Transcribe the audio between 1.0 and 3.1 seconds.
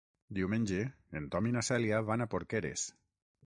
en Tom i na Cèlia van a Porqueres.